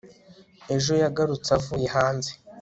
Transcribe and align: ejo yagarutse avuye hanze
ejo 0.75 0.91
yagarutse 1.03 1.49
avuye 1.57 1.87
hanze 1.95 2.31